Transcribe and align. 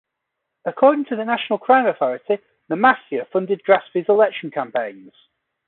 According 0.65 1.05
to 1.09 1.15
the 1.15 1.23
National 1.23 1.59
Crime 1.59 1.85
Authority, 1.85 2.39
the 2.69 2.75
Mafia 2.75 3.23
funded 3.31 3.61
Grassby's 3.63 4.09
election 4.09 4.49
campaigns. 4.49 5.13